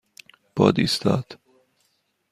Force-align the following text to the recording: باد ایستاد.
باد 0.55 0.75
ایستاد. 0.83 1.27